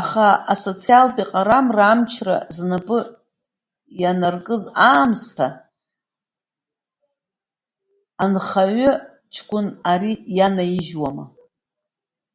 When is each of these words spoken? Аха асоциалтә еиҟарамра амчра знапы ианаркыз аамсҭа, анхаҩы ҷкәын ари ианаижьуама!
Аха 0.00 0.26
асоциалтә 0.52 1.18
еиҟарамра 1.22 1.84
амчра 1.92 2.36
знапы 2.56 2.98
ианаркыз 4.00 4.64
аамсҭа, 4.88 5.46
анхаҩы 8.22 8.90
ҷкәын 9.34 9.66
ари 9.90 10.12
ианаижьуама! 10.36 11.24